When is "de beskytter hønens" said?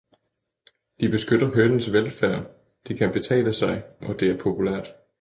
1.01-1.93